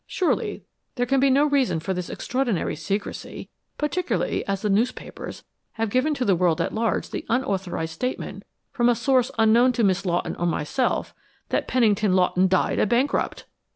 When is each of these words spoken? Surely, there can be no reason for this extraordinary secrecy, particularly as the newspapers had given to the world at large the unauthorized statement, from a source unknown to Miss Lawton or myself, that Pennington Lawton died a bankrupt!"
Surely, 0.07 0.63
there 0.95 1.05
can 1.05 1.19
be 1.19 1.29
no 1.29 1.45
reason 1.45 1.79
for 1.79 1.93
this 1.93 2.09
extraordinary 2.09 2.75
secrecy, 2.75 3.49
particularly 3.77 4.43
as 4.47 4.63
the 4.63 4.69
newspapers 4.71 5.43
had 5.73 5.91
given 5.91 6.15
to 6.15 6.25
the 6.25 6.35
world 6.35 6.59
at 6.59 6.73
large 6.73 7.11
the 7.11 7.23
unauthorized 7.29 7.93
statement, 7.93 8.41
from 8.71 8.89
a 8.89 8.95
source 8.95 9.29
unknown 9.37 9.71
to 9.73 9.83
Miss 9.83 10.03
Lawton 10.03 10.35
or 10.37 10.47
myself, 10.47 11.13
that 11.49 11.67
Pennington 11.67 12.15
Lawton 12.15 12.47
died 12.47 12.79
a 12.79 12.87
bankrupt!" 12.87 13.45